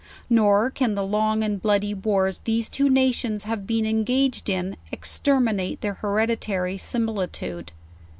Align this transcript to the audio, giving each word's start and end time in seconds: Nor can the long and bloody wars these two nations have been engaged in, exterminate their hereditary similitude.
Nor 0.31 0.71
can 0.71 0.95
the 0.95 1.05
long 1.05 1.43
and 1.43 1.61
bloody 1.61 1.93
wars 1.93 2.39
these 2.43 2.69
two 2.71 2.89
nations 2.89 3.43
have 3.43 3.67
been 3.67 3.85
engaged 3.85 4.49
in, 4.49 4.75
exterminate 4.91 5.81
their 5.81 5.93
hereditary 5.93 6.75
similitude. 6.75 7.71